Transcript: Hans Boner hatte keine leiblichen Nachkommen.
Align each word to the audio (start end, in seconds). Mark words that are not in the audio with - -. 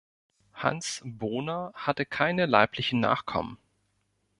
Hans 0.55 1.03
Boner 1.05 1.71
hatte 1.75 2.07
keine 2.07 2.47
leiblichen 2.47 2.99
Nachkommen. 3.01 3.59